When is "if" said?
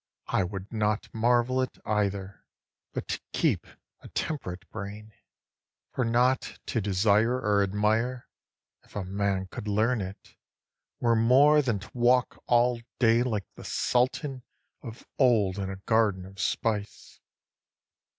8.83-8.95